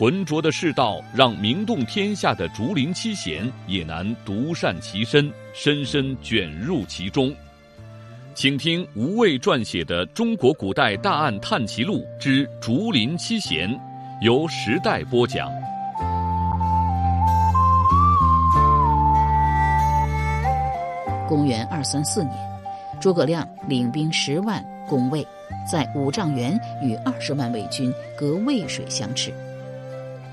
[0.00, 7.30] 浑浊的世道，让名动天下的竹林七贤也难独善其身，深深卷入其中。
[8.32, 13.68] 请听吴畏撰写的《中国古代大案探奇录之竹林七贤》，
[14.22, 15.50] 由时代播讲。
[21.28, 22.34] 公元二三四年，
[22.98, 25.22] 诸葛亮领兵十万攻魏，
[25.70, 29.30] 在五丈原与二十万魏军隔渭水相持。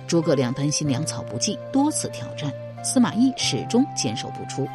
[0.07, 2.51] 诸葛亮担心粮草不济，多次挑战，
[2.83, 4.67] 司马懿始终坚守不出。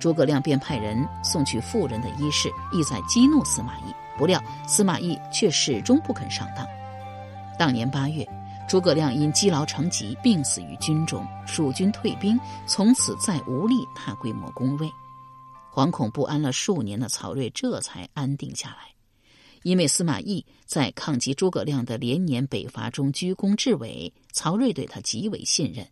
[0.00, 3.94] 诸葛亮便派人送去妇人的衣饰，意在激怒司马懿。
[4.18, 6.66] 不料司马懿却始终不肯上当。
[7.58, 8.28] 当年八月，
[8.68, 11.26] 诸葛亮因积劳成疾，病死于军中。
[11.46, 14.92] 蜀军退兵，从此再无力大规模攻魏。
[15.72, 18.91] 惶恐不安了数年的曹睿这才安定下来。
[19.62, 25.86] 因为司马懿在抗击诸葛亮的连年北伐中居功至伟，曹睿对他极为信任。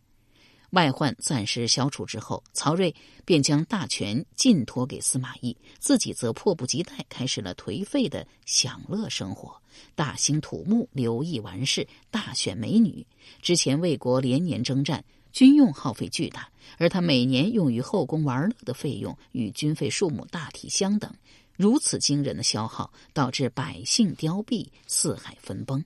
[0.70, 9.60] 外患暂时消除之后，曹睿便将大权尽托给司马懿，自己则迫不及待开始了颓废的享乐生活，
[9.96, 13.04] 大兴土木，留意玩事，大选美女。
[13.42, 16.48] 之前魏国连年征战，军用耗费巨大，
[16.78, 21.12] 而他每年用于后宫玩乐的费用与军费数目大体相等。
[21.60, 25.84] 如此惊人的消耗，导致百姓凋敝，四海分崩。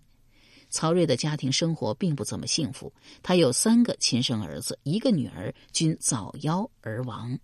[0.71, 2.93] 曹睿的家庭生活并不怎么幸福，
[3.25, 7.37] 他有三个亲生儿子，一个女儿，均早夭而亡。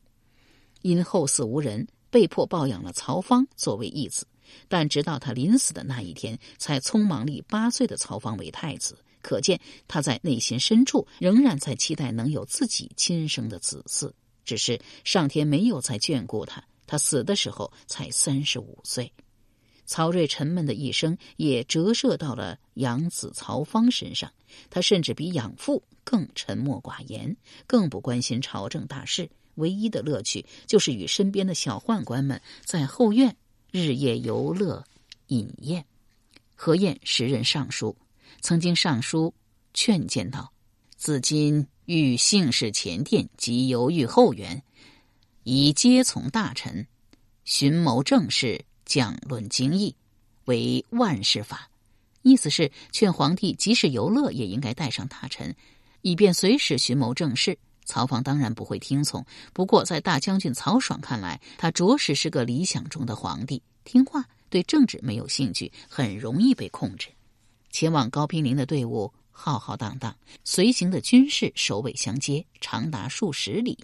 [0.83, 4.25] 因后嗣无人，被迫抱养了曹芳作为义子。
[4.69, 8.97] 但直到他临死的那一天，才匆忙立八岁的曹芳为太子。
[9.22, 14.12] 可见他在内心深处仍然在期待能有自己亲生的子嗣，
[14.44, 16.62] 只是上天没有再眷顾他。
[16.91, 19.12] 他死的时候才三十五岁，
[19.87, 24.28] 曹睿沉闷的一生也折射到了养子曹芳身上。
[24.69, 33.37] 他甚至比养父更沉默寡言，更不关心朝政大事，唯一的乐趣就是与身边的小宦官们在后院
[33.71, 34.83] 日夜游乐
[35.29, 35.87] 饮宴。
[36.56, 37.97] 何晏时任尚书，
[38.41, 39.33] 曾经上书
[39.75, 40.53] 劝谏道
[40.99, 44.61] ：“自今欲幸事前殿，即犹豫后园。”
[45.43, 46.87] 以皆从大臣，
[47.45, 49.97] 寻谋政事，讲论经义，
[50.45, 51.71] 为万事法。
[52.21, 55.56] 意思是劝皇帝，即使游乐，也应该带上大臣，
[56.03, 57.56] 以便随时寻谋政事。
[57.87, 59.25] 曹芳当然不会听从。
[59.55, 67.09] 不过，在大将军曹爽看来，他着实是个理想中的皇帝，听话，对政治没有兴趣，很容易被控制。
[67.71, 70.15] 前往高平陵的队伍浩浩荡荡，
[70.45, 73.79] 随行的军士首尾相接，长达数十里。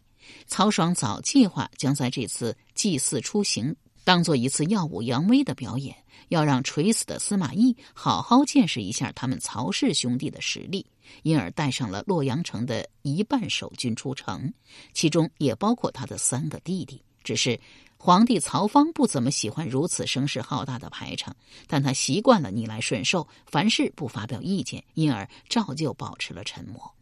[0.47, 5.97] 曹爽早计划将在这次祭祀出行当做一次耀武扬威的表演，
[6.29, 10.87] 要让垂死的司马懿好好见识一下他们曹氏兄弟的实力，
[11.25, 14.53] 因而带上了洛阳城的一半守军出城，
[14.93, 17.03] 其中也包括他的三个弟弟。
[17.25, 17.59] 只是
[17.97, 21.35] 皇帝曹芳不怎么喜欢如此声势浩大的排场，
[21.67, 26.95] 但他习惯了逆来顺受，凡事不发表意见，因而照旧保持了沉默。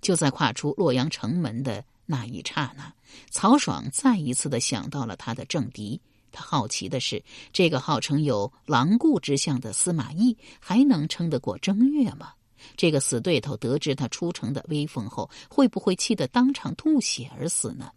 [0.00, 1.84] 就在跨出洛阳城门的。
[2.06, 2.94] 那一刹那，
[3.30, 6.00] 曹爽再一次的想到了他的政敌。
[6.32, 7.22] 他好奇的是，
[7.52, 12.32] 这个号称有狼顾之相的司马懿，还能撑得过正月吗？
[12.76, 17.90] 这个死对头得知他出城的威风后，会不会气得当场吐血而死呢？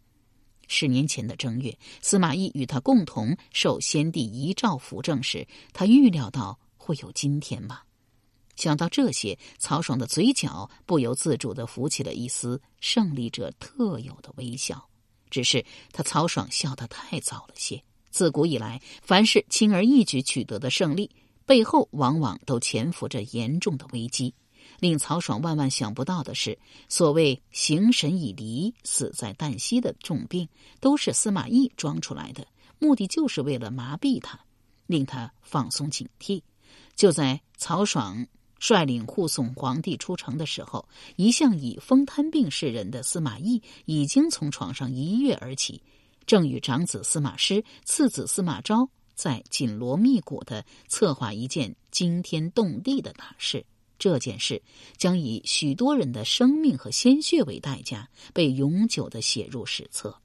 [0.68, 7.80] 十年前的正月，司马懿与他共同受先帝遗诏辅政时，他预料到会有今天吗？
[8.60, 14.86] 想到这些，曹爽的嘴角不由自主的浮起了一丝胜利者特有的微笑。
[15.30, 15.64] 只是
[15.94, 17.82] 他曹爽笑得太早了些。
[18.10, 21.10] 自古以来，凡是轻而易举取得的胜利，
[21.46, 24.34] 背后往往都潜伏着严重的危机。
[24.80, 26.60] 令曹爽万万想不到的是，
[26.90, 30.50] 所谓形神已离，死在旦夕的重病，
[30.82, 32.46] 都是司马懿装出来的，
[32.78, 34.38] 目的就是为了麻痹他，
[34.86, 36.42] 令他放松警惕。
[36.96, 38.28] 就在曹爽。
[38.60, 45.82] 率领护送皇帝出城的时候，一向以风瘫病示人的司马懿已经从床上一跃而起，
[46.26, 53.66] 正与长子司马师、次子司马昭在紧锣密鼓的策划一件惊天动地的大事。
[53.98, 54.62] 这件事
[54.96, 60.16] 将以许多人的生命和鲜血为代价，被永久的写入史册。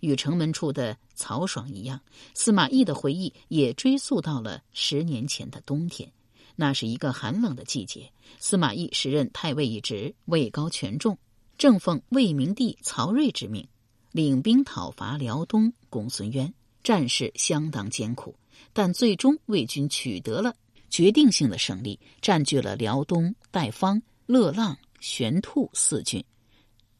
[0.00, 2.00] 与城门处的曹爽一样，
[2.34, 6.10] 司马懿的回忆也追溯到了十年前的冬天。
[6.56, 11.18] 那是一个寒冷的季节，司马懿时任太尉一职，位高权重，
[11.58, 13.66] 正奉魏明帝曹睿之命，
[14.12, 16.52] 领兵讨伐辽东公孙渊，
[16.82, 18.36] 战事相当艰苦，
[18.72, 20.54] 但最终魏军取得了
[20.88, 26.24] 决定性的胜利，占据了辽东代方、乐浪、玄兔四郡。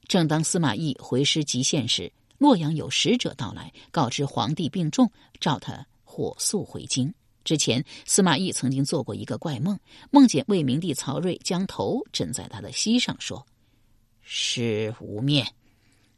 [0.09, 5.11] 正当司马懿回师极限时，洛阳有使者到来，告知皇帝病重，
[5.41, 7.15] 召他火速回京。
[7.44, 9.79] 之前，司马懿曾经做过一个怪梦，
[10.11, 13.46] 梦见魏明帝曹睿将头枕在他的膝上，说
[14.23, 15.46] ：“是无面。”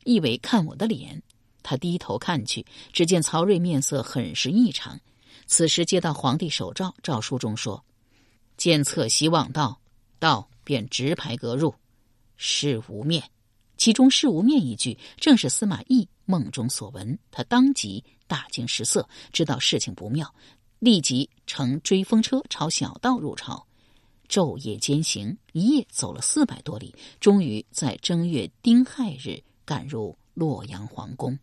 [0.05, 1.21] 意为看我的脸。
[1.65, 5.01] 他低头看去，只见曹睿面色很是异常。
[5.47, 7.85] 此时接到皇帝手诏，诏书中说
[8.57, 9.81] ：“监测希望到，
[10.21, 11.75] 到便直排阁入。”
[12.39, 13.29] 是无面，
[13.77, 17.19] 其中“是无面”一句，正是司马懿梦中所闻。
[17.33, 20.33] 他当即大惊失色，知道事情不妙。
[20.79, 23.67] 立即乘追风车朝小道入朝，
[24.29, 31.39] 昼夜兼行，一夜走了四百多里，终于在正月丁亥日赶入洛阳皇宫。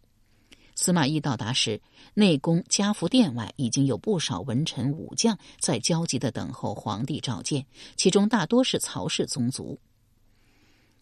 [0.75, 1.81] 司马懿到达时，
[2.13, 7.65] 内宫嘉福殿外已经有不少文臣武将在焦急的等候皇帝召见，
[7.95, 9.79] 其中大多是曹氏宗族，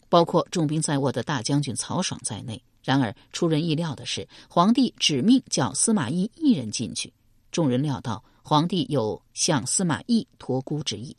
[0.08, 2.62] 包括重兵在握的大将军曹爽在内。
[2.82, 7.12] 然而出人意料的是，皇帝指命叫司马懿一人进去。
[7.52, 11.16] 众人料到皇帝有向司马懿托孤之意，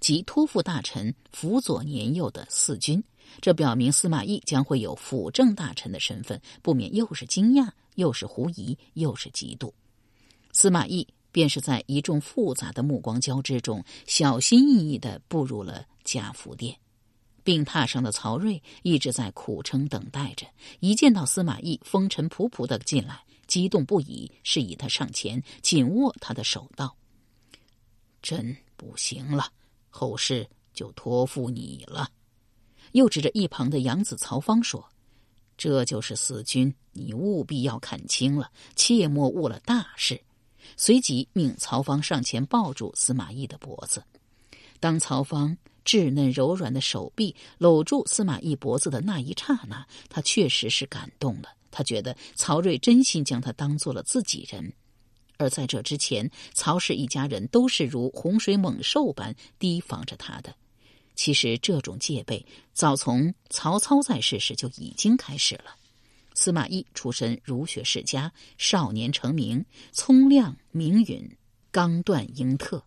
[0.00, 3.04] 即托付大臣辅佐年幼的四军。
[3.40, 9.72] 这表明司马懿将会有辅政大臣的身份，不免又是惊讶，又是狐疑，又是嫉妒。
[10.52, 16.76] 司马懿便是在一众复杂的目光交织中，小心翼翼的步入了贾福殿。
[17.42, 20.46] 病榻上的曹睿一直在苦撑等待着，
[20.80, 23.20] 一见到司马懿风尘仆仆的进来。
[23.46, 26.96] 激动不已，示意他上前，紧握他的手道
[28.22, 29.48] ：“朕不行了，
[29.90, 32.08] 后事就托付你了。”
[32.92, 34.88] 又指着一旁的养子曹芳说
[35.56, 40.20] ：“这就是死军，你务必要看清了，切莫误了大事。”
[40.76, 44.02] 随即命曹芳上前抱住司马懿的脖子。
[44.80, 51.50] 当曹芳稚嫩柔软的手臂搂住司马懿脖子的那一刹那，他确实是感动了。
[51.74, 54.72] 他觉得曹睿真心将他当做了自己人，
[55.38, 60.54] 而在这之前，曹氏一家人都是如洪水猛兽般提防着他的。
[61.16, 65.74] 其实，这种戒备早从曹操在世时就已经开始了。
[66.34, 71.28] 司马懿出身儒学世家，少年成名，聪亮明允，
[71.72, 72.80] 刚断英特，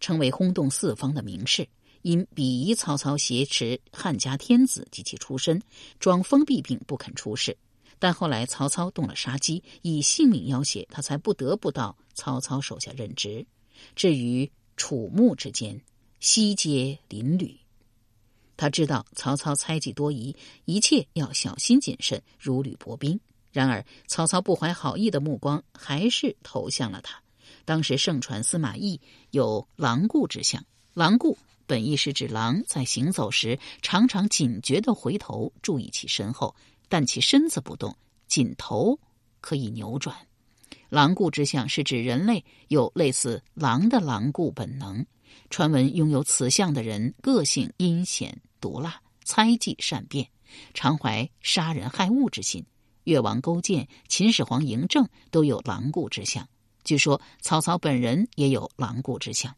[0.00, 1.68] 成为轰动四方的名士。
[2.02, 5.60] 因鄙夷曹操挟持汉家天子及其出身，
[5.98, 7.56] 装疯避病，不肯出仕。
[7.98, 13.46] 但后来曹操动了杀机，以性命要挟他，才不得不到曹操手下任职。
[13.94, 15.80] 至于楚穆之间，
[16.20, 17.58] 西接邻吕。
[18.56, 20.34] 他知道曹操猜忌多疑，
[20.64, 23.18] 一切要小心谨慎，如履薄冰。
[23.52, 27.22] 然而曹操不怀好意的目光还是投向了他。
[27.64, 29.00] 当时盛传司马懿
[29.30, 30.64] 有狼顾之相，
[30.94, 36.54] 狼顾本意是指狼在行走时常常警觉的回头注意其身后。
[36.88, 37.96] 但其身子不动，
[38.26, 38.98] 仅头
[39.40, 40.16] 可以扭转。
[40.88, 45.04] 狼顾之相是指人类有类似狼的狼顾本能。
[45.50, 50.28] 传闻拥有此相的人，个性阴险毒辣，猜忌善变，
[50.74, 52.64] 常怀杀人害物之心。
[53.04, 56.48] 越王勾践、秦始皇嬴政都有狼顾之相。
[56.84, 59.54] 据说曹操本人也有狼顾之相。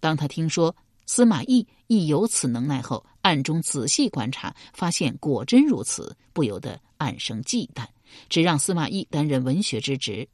[0.00, 0.74] 当他听说。
[1.06, 7.86] 司马懿亦有此能耐后，暗中仔细观察，发现果真如此，不由得暗生忌惮，
[8.28, 10.28] 只让司马懿担任文学之职。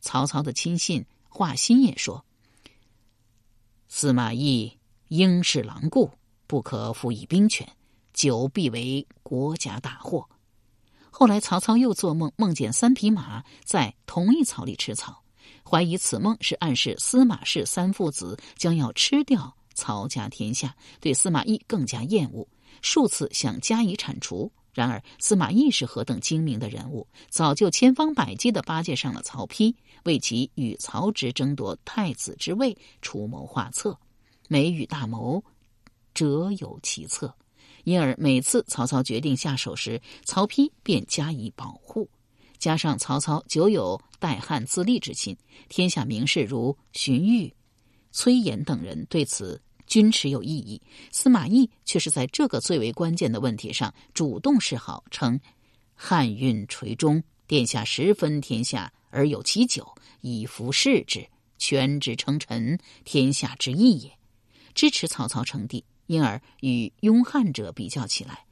[0.00, 2.24] 曹操的亲信华歆也说
[3.86, 6.10] ：“司马懿应是狼顾，
[6.48, 7.64] 不可辅以兵权，
[8.12, 10.28] 久必为国家大祸。”
[11.12, 15.22] 后来曹操又做梦，梦见三匹马在同一草里吃草，
[15.62, 19.56] 怀疑此梦是暗示司马氏三父子将要吃掉。
[19.82, 22.46] 曹家天下对司马懿更加厌恶，
[22.82, 24.52] 数次想加以铲除。
[24.72, 29.74] 然而司马懿是何等精明的人物，早就千方百计的巴结上了曹丕，
[30.04, 33.98] 为其与曹植争夺太子之位出谋划策。
[34.48, 35.42] 梅雨大谋，
[36.14, 37.34] 折有其策，
[37.82, 42.08] 因而每次曹操决定下手时，曹丕便加以保护。
[42.56, 45.36] 加上曹操久有代汉自立之心，
[45.68, 47.52] 天下名士如荀彧。
[48.14, 49.58] 崔琰等人对此
[49.92, 50.80] 均持有异议，
[51.10, 55.38] 司马懿却是在这个最为关键的问题上主动示好，称
[55.94, 59.86] 汉运垂中，殿下十分天下而有其九，
[60.22, 64.10] 以服侍之，权之称臣，天下之义也。
[64.74, 68.46] 支持曹操称帝，因而与拥汉者比较起来，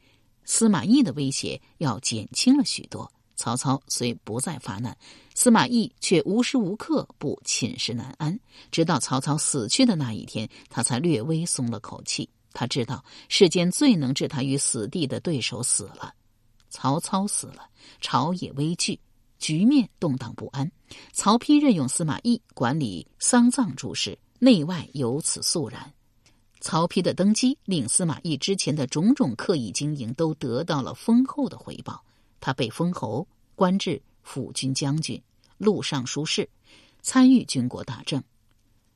[0.44, 3.10] 司马懿的威胁要减轻了许多。
[3.40, 4.94] 曹操虽不再发难，
[5.34, 8.38] 司马懿却无时无刻不寝食难安。
[8.70, 12.28] 直到曹操死去的那一天，他才略微松了口气。
[12.52, 16.12] 他知道世间最能置他于死地的对手死了，
[16.68, 17.66] 曹操死了，
[18.02, 19.00] 朝野危惧，
[19.38, 20.70] 局面动荡不安。
[21.14, 25.90] 曹丕任用司马懿管理丧葬诸事，内外由此肃然。
[26.60, 32.04] 曹丕的登基，令司马懿之前的种种刻意经营都得到了丰厚的回报。
[32.40, 35.22] 他被封侯，官至辅军将军、
[35.58, 36.48] 录尚书事，
[37.02, 38.22] 参与军国大政。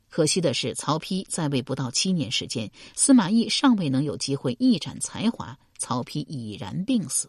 [0.08, 7.28] 可惜的是，曹丕在位不到七年时间，司马懿尚未能有机会一展才华，曹丕已然病死。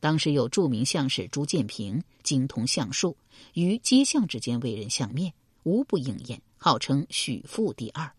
[0.00, 3.16] 当时有著名相士朱建平，精通相术，
[3.54, 5.32] 于街巷之间为人相面，
[5.64, 8.10] 无不应验，号称许父第二，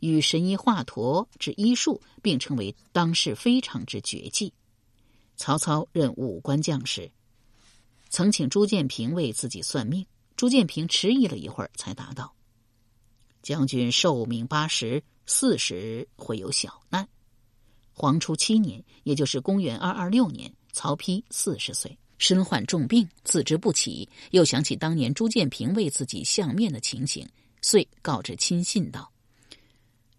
[0.00, 4.52] 与神医华佗之医术并称为当世非常之绝技。
[5.38, 7.10] 曹操任武官将时，
[8.10, 10.04] 曾请朱建平为自己算命。
[10.36, 12.34] 朱建平迟疑了一会儿，才答道
[13.40, 17.08] ：“将军寿命八十，四十会有小难。”
[17.94, 27.28] 黄初七年，也就是公元二二六年，曹丕四十岁，身患重病，自知不起，又想起当年朱建平为自己相面的情形，
[27.62, 29.12] 遂告知亲信道：“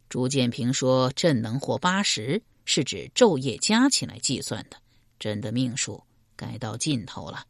[0.07, 4.77] 朱建平说，朕能活八十，是指昼夜加起来计算的。”
[5.19, 6.01] 朕的命数
[6.35, 7.45] 该到尽头了，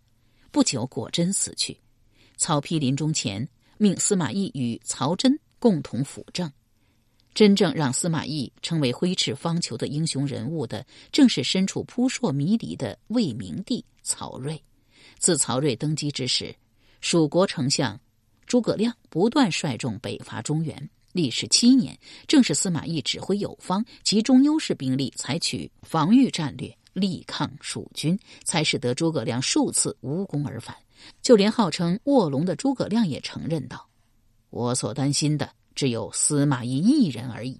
[0.51, 1.77] 不久果真死去。
[2.37, 3.47] 曹丕临终前
[3.77, 6.51] 命司马懿与曹真共同辅政。
[7.35, 14.61] 真正让司马懿成为挥斥方遒的英雄人物的，正是身处扑朔迷离的魏明帝曹睿。
[15.19, 16.53] 自曹睿登基之时，
[16.99, 17.97] 蜀国丞相
[18.45, 21.97] 诸葛亮不断率众北伐中原，历时七年，
[22.27, 26.75] 正是司马懿指挥有方，集中优势兵力，采取防御战略。
[26.99, 30.75] 力抗蜀军，才使得诸葛亮数次无功而返。
[31.21, 33.87] 就连号称卧龙的诸葛亮也承认道
[34.51, 37.57] ：“我所担心的只有司马懿一人而已。”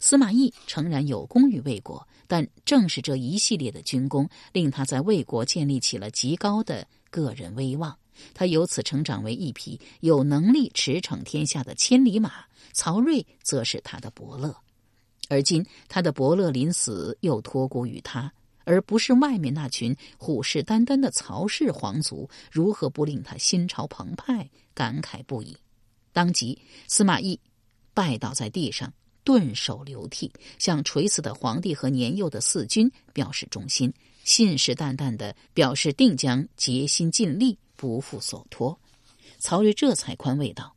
[0.00, 7.96] 司马懿诚然有功于魏国，但正是这一系列的军功，令他在魏国建立起了极高的个人威望。
[8.34, 12.44] 他由此成长为一匹有能力驰骋天下的千里马。
[12.72, 14.54] 曹睿则是他的伯乐，
[15.30, 18.30] 而今他的伯乐临死，又托孤于他。
[18.66, 25.56] 而不是外面那群虎视眈眈的曹氏皇族，如何不令他心潮澎湃，感慨不已？
[26.12, 26.58] 当即，
[26.88, 27.38] 司马懿
[27.94, 28.92] 拜倒在地上，
[29.22, 33.92] 顿首流涕，向垂死的皇帝和年幼的四军表示忠心，
[34.24, 38.76] 信誓旦旦的表示定将竭心尽力，不负所托。
[39.38, 40.74] 曹睿这才宽慰道：“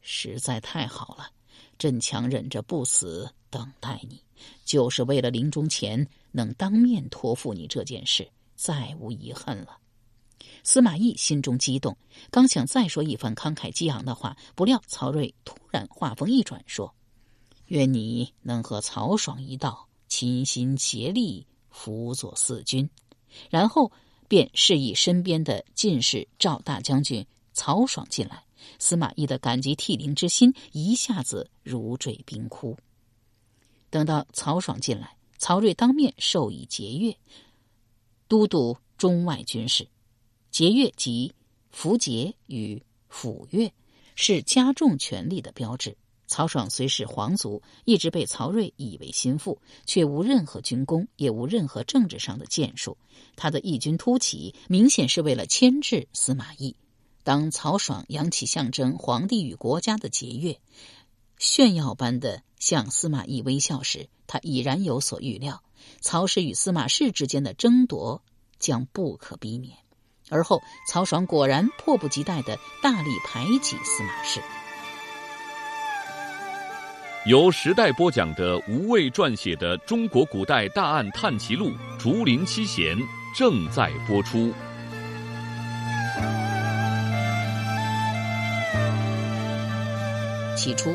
[0.00, 1.30] 实在太好了，
[1.76, 4.22] 朕强忍着不死，等待你，
[4.64, 9.78] 就是为了临终前。”能当面托付你这件事，再无遗恨了。
[10.64, 11.96] 司马懿心中激动，
[12.30, 16.94] 刚想再说一番慷慨激昂的话，不料曹睿突然话锋一转，说
[17.66, 22.88] ：“愿你能和曹爽一道，齐心协力辅佐四军。”
[23.50, 23.90] 然后
[24.28, 28.44] 便示意身边的进士赵大将军曹爽进来。
[28.78, 32.78] 司马懿的感激涕零之心一下子如坠冰窟。
[33.90, 35.16] 等到曹爽进来。
[35.42, 37.16] 曹睿当面授以节钺，
[38.28, 39.88] 都督中外军事。
[40.52, 41.32] 节钺即
[41.72, 43.72] 符节与府钺，
[44.14, 45.96] 是加重权力的标志。
[46.28, 52.96] 曹爽虽是皇族，一直被曹睿以为心腹，却无任何军功，也无任何政治上的建树。
[53.34, 56.76] 他的异军突起，明显是为了牵制司马懿。
[57.24, 60.58] 当曹爽扬起象征皇帝与国家的节钺，
[61.42, 65.64] 炫耀般的向司马懿微笑时，他已然有所预料，
[66.00, 68.22] 曹氏与司马氏之间的争夺
[68.60, 69.76] 将不可避免。
[70.30, 74.40] 而后，曹爽果然迫不及待的大力排挤司马氏。
[77.26, 82.96] 由时代播讲的吴畏撰写的《中国古代大案探奇录·竹林七贤》
[83.36, 84.52] 正在播出。
[90.56, 90.94] 起初，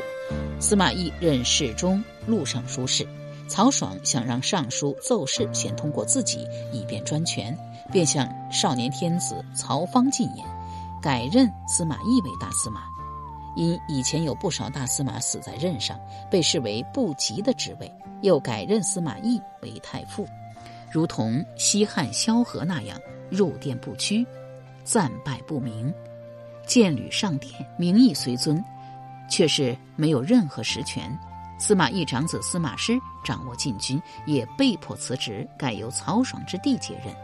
[0.60, 3.08] 司马懿任侍中、录尚书事。
[3.48, 7.58] 曹爽想让尚书奏事先通过自己，以便专权，
[7.92, 10.46] 便向少年天子曹芳进言，
[11.02, 12.82] 改任司马懿为大司马。
[13.56, 15.98] 因以前有不少大司马死在任上，
[16.30, 17.90] 被视为不吉的职位，
[18.22, 20.28] 又改任司马懿为太傅，
[20.92, 23.00] 如同西汉萧何那样
[23.30, 24.26] 入殿不趋。
[24.84, 25.94] 战败不明，
[26.66, 28.64] 剑履上殿，名义虽尊，
[29.30, 31.18] 却是没有任何实权。
[31.60, 37.16] 司马懿长子司马师掌握禁军，也被迫辞职，改由曹爽之弟接任。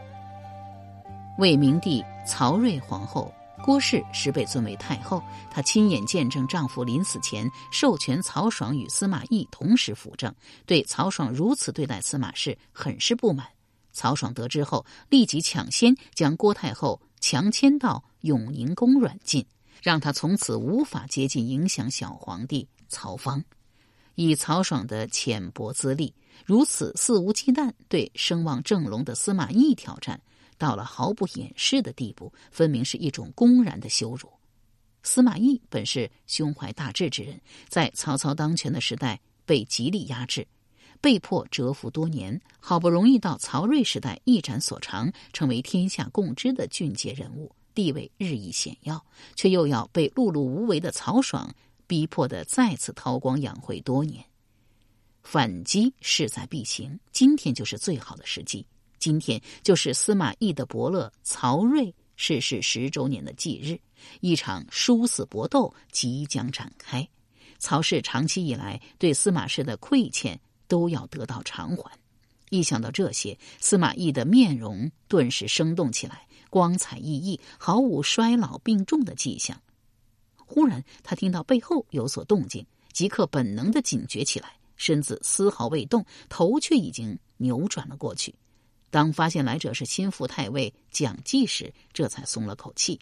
[1.38, 3.32] 魏明帝曹睿皇后
[3.64, 10.34] 郭氏时被尊为太后，她亲眼见证丈夫临死前授权曹爽与司马懿同时辅政，
[10.66, 13.46] 对曹爽如此对待司马氏很是不满。
[13.92, 19.46] 曹爽得知后，立即抢先将郭太后强迁到永宁宫软禁，
[19.82, 23.44] 让他从此无法接近影响小皇帝曹芳。
[24.14, 26.14] 以曹爽的浅薄资历，
[26.44, 30.20] 如此肆无忌惮对声望正隆的司马懿挑战。
[30.56, 34.30] 到了毫不掩饰的地步，分明是一种公然的羞辱。
[35.02, 40.46] 司马懿本是胸怀大志之人，在曹操当权的时代被极力压制，
[41.00, 49.04] 被迫蛰伏多年，好不容易到曹睿时代一展所长，成为天下共知的俊杰人物，地位日益显要，
[49.34, 51.54] 却又要被碌碌无为的曹爽
[51.86, 54.24] 逼迫的再次韬光养晦多年。
[55.22, 58.64] 反击势在必行，今天就是最好的时机。
[58.98, 63.78] 今天就是司马懿的伯乐曹睿逝世十周年的忌日，
[64.20, 67.06] 一场殊死搏斗即将展开。
[67.58, 70.38] 曹氏长期以来对司马氏的亏欠
[70.68, 71.90] 都要得到偿还。
[72.50, 79.60] 一想到这些，司马懿的面容顿时生动起来，光彩熠熠，毫无衰老病重的迹象。
[80.36, 88.32] 忽然，他听到背后有所动静，即刻本能的警觉起来，身子丝毫未动，头却已经扭转了过去。
[88.88, 93.00] 当发现来者是心腹太尉蒋济时，这才松了口气。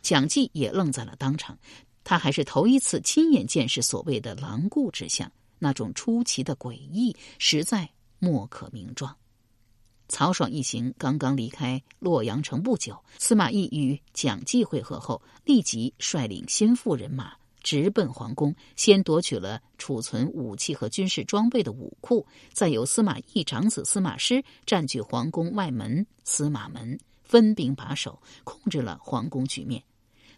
[0.00, 1.58] 蒋济也愣在了当场，
[2.04, 7.86] 他还是头一次亲眼见识所谓的狼顾之相，那种出奇的诡异，实在
[8.18, 9.14] 莫可名状。
[10.14, 17.32] 曹爽一行刚刚离开洛阳城不久，司马懿与蒋济会合后，立即率领心腹人马。
[17.64, 29.82] 直奔皇宫，先夺取了储存武器和军事装备的武库，再由司马懿长子司马师占据皇宫外门司马门，分兵把守，控制了皇宫局面。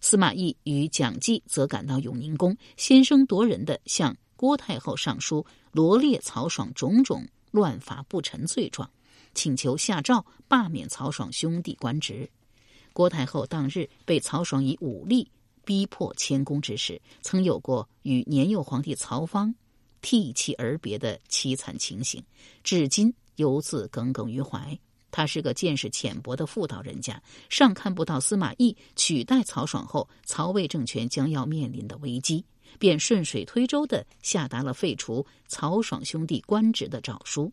[0.00, 8.88] 司马懿与蒋济则赶到永宁宫，先声夺人的向郭太后上书，罗列曹爽种种乱法不臣罪状，
[9.36, 12.28] 请求下诏罢免曹爽兄弟官职。
[12.92, 15.30] 郭太后当日被曹爽以武力。
[15.64, 19.52] 逼迫迁宫之时，曾有过与年幼皇帝曹芳
[20.00, 22.22] 涕泣而别的凄惨情形，
[22.62, 24.78] 至今犹自耿耿于怀。
[25.10, 27.20] 他是个见识浅薄的妇道人家，
[27.50, 32.44] 尚看不到司马懿取代曹爽后，曹魏政权将要面临的危机，
[32.78, 37.52] 便顺水推舟的下达了废除曹爽兄弟官职的诏书。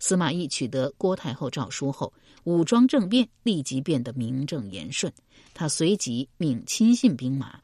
[0.00, 2.12] 司马懿取得郭太后诏书后，
[2.44, 5.12] 武装政变立即变得名正言顺。
[5.54, 7.60] 他随即命亲信兵马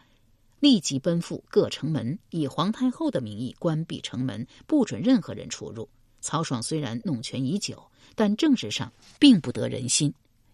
[0.60, 5.88] 立即奔赴各城门，以皇太后的名义关闭城门，不准任何人出入。
[6.20, 7.80] 曹爽虽然弄权已久，
[8.14, 10.12] 但政治上并不得人心，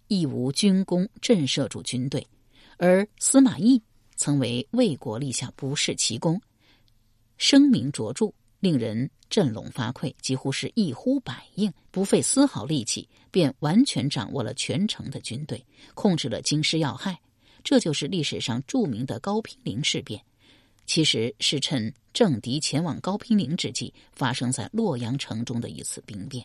[0.09, 2.27] 亦无军功震慑住军队。
[2.77, 3.81] 而司马懿
[4.16, 6.40] 曾为魏国立下不世奇功，
[7.38, 8.33] 声名卓著。
[8.61, 17.18] 令人振聋发聩，几乎是一呼百应，不费丝毫力气便完全掌握了全城的军队，控制了京师要害。
[17.64, 20.23] 这就是历史上著名的高平陵事变，
[20.87, 26.44] 其实是趁政敌前往高平陵之际，发生在洛阳城中的一次兵变。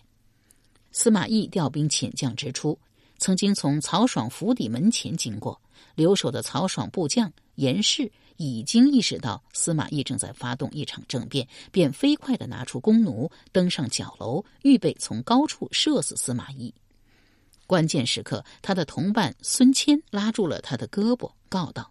[0.92, 2.78] 司马懿调兵遣将之初，
[3.18, 5.60] 曾经从曹爽府邸门前经过，
[5.96, 8.12] 留守的曹爽部将严氏。
[8.38, 16.74] 已经意识到司马懿正在发动一场政变，便飞快的拿出弓弩，登上角楼，预备从高处射死司马懿。
[17.66, 21.90] 关键时刻，他的同伴孙谦拉住了他的胳膊，告道：“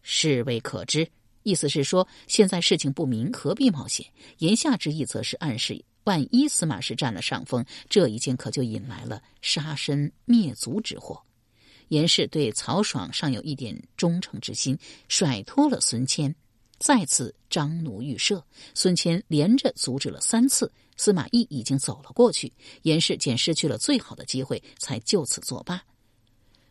[0.00, 1.06] 事未可知。”
[1.44, 4.06] 意思是说，现在事情不明，何必冒险？
[4.38, 11.22] 言下之意，则是暗示，万一司马氏占了上风，这一箭可就引来了杀身灭族之祸。
[11.88, 16.34] 严氏对曹爽尚有一点忠诚之心，甩脱了孙谦，
[16.78, 18.44] 再次张弩欲射。
[18.74, 22.52] 孙谦连着阻止了三次，司马懿已经走了过去。
[22.82, 25.82] 严氏见失去了最好的机会，才就此作罢，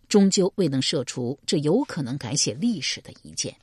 [0.08, 3.56] 终究未能射出这有可能改写历史的一箭。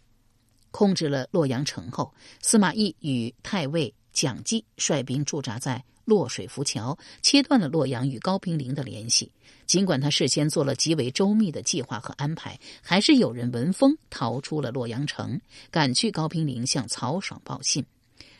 [0.70, 5.83] 控制了洛阳城后，司马懿与太尉蒋济率兵驻扎在。
[6.04, 9.30] 洛水浮桥切断了洛阳与高平陵的联系。
[9.64, 17.87] 尽管他事先做了极为周密的计划和安排，还是有人闻风逃出了洛阳城，赶去高平陵向曹爽报信。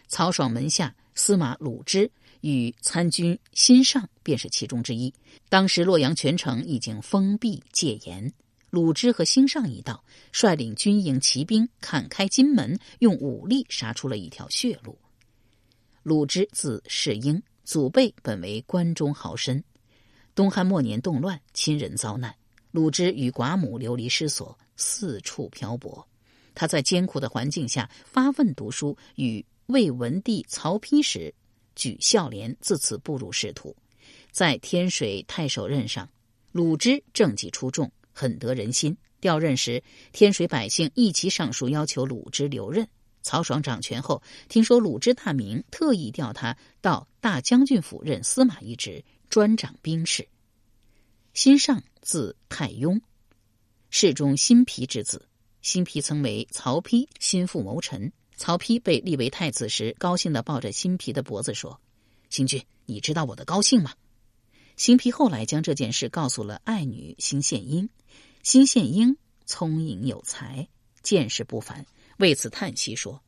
[0.09, 5.14] 曹爽门下司马鲁之与参军辛尚便是其中之一。
[5.49, 8.33] 当时洛阳全城已经封闭戒严，
[8.71, 14.99] 鲁芝和兴尚一道，率领军营骑兵砍开金门，用武力杀出了一条血路。
[16.03, 19.63] 鲁芝字世英，祖辈本为关中豪绅。
[20.35, 22.35] 东汉末年动乱，亲人遭难，
[22.71, 26.07] 鲁芝与寡母流离失所，四处漂泊。
[26.55, 31.35] 他在艰苦的环境下发奋读书，与魏文帝曹丕时
[31.77, 33.77] 举孝廉，自此步入仕途。
[34.31, 36.09] 在天水太守任上，
[36.51, 37.91] 鲁芝政绩出众。
[38.13, 38.97] 很得人心。
[39.21, 39.83] 调任时，
[40.13, 42.87] 天水百姓一起上书要求鲁之留任。
[43.22, 50.28] 曹爽掌权后，听说鲁之大名，特意调他到大将军府任司马一职，专掌兵事。
[51.35, 53.00] 辛尚字太雍，
[53.90, 55.28] 世中辛毗之子。
[55.62, 58.12] 辛毗曾为曹丕心腹谋臣。
[58.37, 61.78] 曹丕被立为太子时，高兴地抱着辛毗的脖子说
[62.30, 63.92] ：“辛君，你知道我的高兴吗？”
[64.78, 67.90] 辛毗后来将这件事告诉了爱女辛宪英。
[68.42, 70.68] 辛宪英聪颖有才，
[71.02, 71.85] 见识不凡，
[72.20, 73.22] 为此叹息说：“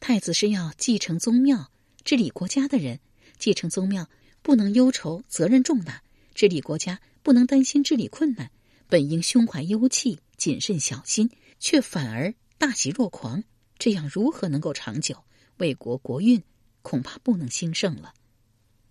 [0.00, 1.70] 太子是要继承宗庙、
[2.02, 2.98] 治理国家的人，
[3.38, 4.08] 继承宗庙
[4.42, 6.02] 不能忧愁责任重大，
[6.34, 8.50] 治理国家不能担心治理困难。
[8.88, 13.44] 本应胸怀忧气，谨慎小心，却反而大喜若狂，
[13.78, 15.22] 这样如何能够长久？
[15.58, 16.42] 为国国运
[16.82, 18.12] 恐怕不能兴盛了。”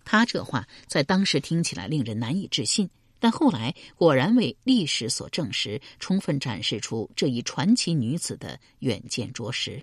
[0.02, 2.88] 他这话在当时听起来令人难以置信。
[3.22, 9.80] 但后来果然为历史所证实，充分展示出这一传奇女子的远见卓识。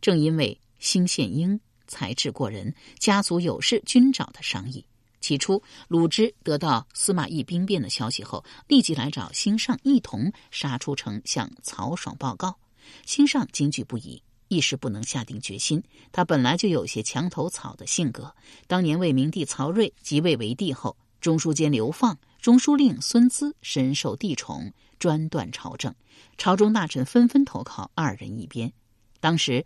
[0.00, 4.86] 正因为辛宪英才智过人，家族有事均找他商议。
[5.20, 12.56] 起初，鲁之得到司马懿兵变的消息后，立即来找辛尚一同杀出城向曹爽报告。
[13.04, 15.82] 辛尚惊惧不已，一时不能下定决心。
[16.12, 18.32] 他本来就有些墙头草的性格。
[18.68, 22.16] 当年魏明帝曹睿即位为帝后，中书监刘放。
[22.42, 25.94] 中书令孙资深受帝宠，专断朝政，
[26.36, 28.72] 朝中大臣纷纷投靠二人一边。
[29.20, 29.64] 当时，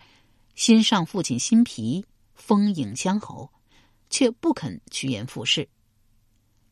[0.54, 3.50] 新上父亲辛毗封尹乡侯，
[4.10, 5.66] 却不肯趋炎附势。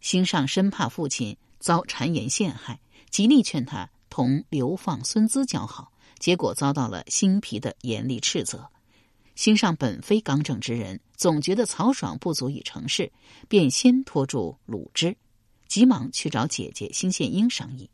[0.03, 8.69] 新上生怕父亲遭谗言陷害，极力劝他同流放孙资交好，结果遭到了辛毗的严厉斥责。
[9.37, 13.11] 新上本非刚正之人，总觉得曹爽不足以成事，
[13.49, 15.17] 便先拖住鲁之。
[15.75, 17.91] 急忙去找姐姐辛宪英商议，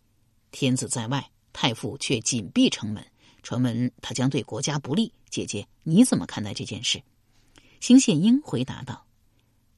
[0.51, 3.03] 天子在外，太傅却紧闭城门，
[3.43, 5.15] 传闻他将对国家不利。
[5.31, 7.03] 姐姐，你怎么看待这件事？
[7.81, 9.07] 辛宪英回答道：“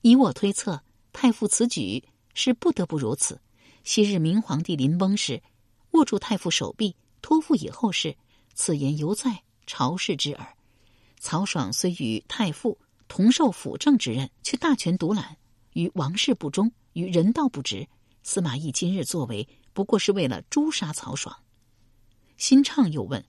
[0.02, 2.02] 以我推测，太傅此举
[2.34, 3.40] 是不得不如此。
[3.84, 5.40] 昔日明皇帝临崩时，
[5.92, 8.16] 握住太傅手臂，托付以后事，
[8.52, 10.56] 此言犹在朝士之耳。
[11.20, 15.36] 曹爽虽与太傅同受辅政之任，却大权独揽，
[15.74, 17.88] 与王室不忠。”与人道不值，
[18.22, 21.37] 司马懿今日作为不过是为了诛杀曹爽。
[22.37, 23.24] 辛畅又问：“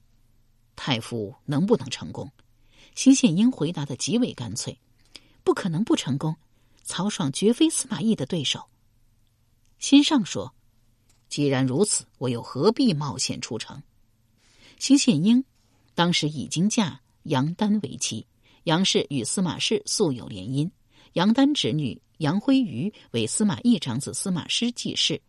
[0.76, 2.32] 太傅能不能成功？”
[2.96, 4.80] 辛宪英回答的极为干脆
[5.44, 6.36] ：“不可能不成功，
[6.84, 8.70] 曹爽绝非司马懿的对手。”
[9.80, 10.54] 辛尚说
[11.30, 13.82] ：“既然如此，我又何必冒险出城？”
[14.78, 15.44] 辛宪英
[15.96, 18.28] 当时已经嫁杨丹为妻，
[18.64, 20.70] 杨氏与司马氏素有联姻，
[21.14, 22.02] 杨丹侄女。
[22.24, 25.22] 杨辉瑜为司马懿长子司马师继室，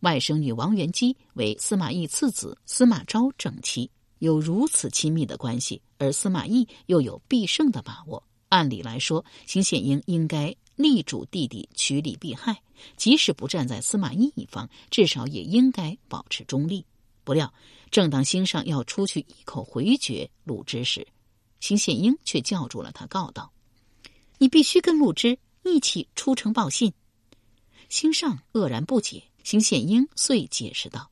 [0.00, 3.90] 外甥女王元姬为司马懿次子司马昭正妻。
[4.18, 8.22] 有如此亲密的关系，而司马懿又有必胜的把握。
[8.50, 12.60] 按理来说，邢献英应该力主弟弟趋利避害，
[12.98, 16.84] 即使不站在司马懿一方，至少也应该保持中立。
[17.24, 17.50] 不料，
[17.90, 21.08] 正当心上要出去一口回绝鲁之时，
[21.60, 23.50] 邢献英却叫住了他，告道
[24.36, 26.92] ：“你必须跟鲁之。”一起出城报信，
[27.88, 29.24] 星上愕然不解。
[29.42, 31.10] 邢显英遂解释道：“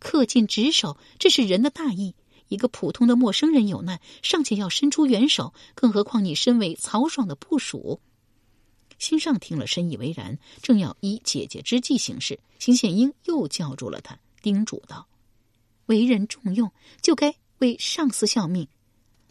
[0.00, 2.14] 恪尽职守，这是人的大义。
[2.48, 8.00] 一个普通的陌生人有难，尚且要伸出援手，更何况你身为曹爽的部属。”
[8.98, 15.06] 星上听了，深以为然，正要依姐姐之计行事，邢显英又叫住了他，叮嘱道
[15.86, 18.66] ：“为人重用，就该为上司效命。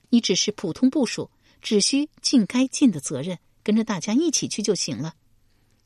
[0.09, 1.29] 你只是普通部属，
[1.61, 5.15] 只需尽该尽的责任。”跟着大家一起去就行了。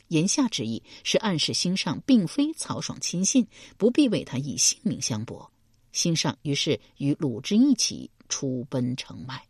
[0.09, 5.51] 言下之意是暗示心上并非曹爽亲信，不必为他以性命相搏。
[5.91, 9.41] 心上于是与鲁之一起出奔城外。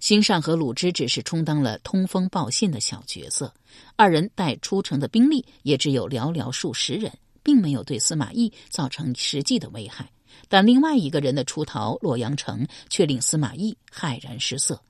[0.00, 3.54] 心上和鲁之只是充当了通风报信的小角色，
[3.96, 10.10] 二人带出城的兵力也只有寥寥数十人，并没有对司马懿造成实际的危害。
[10.48, 14.82] 但另外一个人的出逃洛阳城，却令司马懿骇然失色，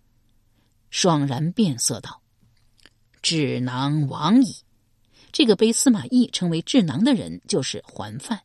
[0.90, 2.23] 爽然变色道。
[3.24, 4.54] 智囊亡矣。
[5.32, 8.38] 这个被司马懿称为智囊的人，就是桓范。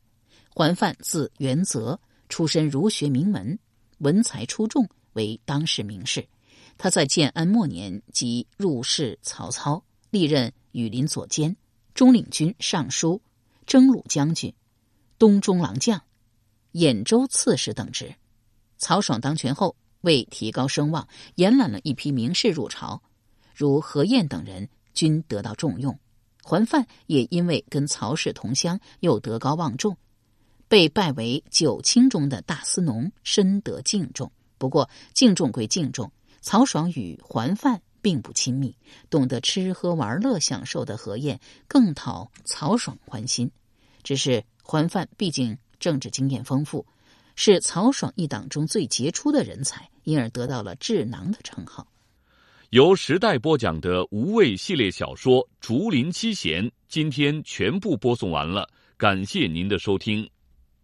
[0.52, 3.60] 桓范字元泽，出身儒学名门，
[3.98, 6.26] 文才出众，为当世名士。
[6.78, 11.54] 他在建安末年即入仕曹操，历任羽林左监、
[11.94, 13.22] 中领军尚书、
[13.66, 14.54] 征虏将军、
[15.18, 16.02] 东中郎将、
[16.72, 18.16] 兖州刺史等职。
[18.78, 23.04] 曹爽当权后，为提高声望，延揽了一批名士入朝，
[23.60, 26.00] 如何晏等人均得到重用。
[26.42, 29.98] 桓范也因为跟曹氏同乡，又德高望重，
[30.70, 34.32] 被拜为九卿中的大司农，深得敬重。
[34.58, 38.78] 不过敬重归敬重，曹爽与桓范并不亲密。
[39.10, 43.52] 懂得吃喝玩乐、享受的何晏更讨曹爽欢心。
[44.04, 46.86] 只是桓范毕竟政治经验丰富。
[47.36, 51.86] 是曹爽一党中最杰出的人才，因而得到了“智囊”的称号。
[52.72, 60.30] 由时代播讲的无畏系列小说《竹林七贤》，今天全部播送完了，感谢您的收听。